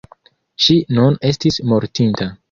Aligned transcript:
Ŝi 0.67 0.77
nun 0.99 1.17
estis 1.31 1.59
mortinta. 1.73 2.29